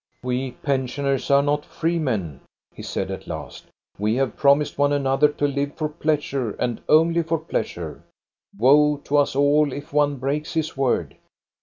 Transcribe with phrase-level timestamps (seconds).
[0.23, 2.41] "We pensioners are not free men,"
[2.73, 3.67] he said at last
[3.99, 8.01] We have promised one another to live for pleasure, and only for pleasure.
[8.57, 11.17] Woe to us all if one breaks his word